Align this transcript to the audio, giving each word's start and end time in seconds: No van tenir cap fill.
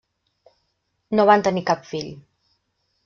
No 1.19 1.27
van 1.31 1.45
tenir 1.49 1.65
cap 1.71 1.85
fill. 1.91 2.11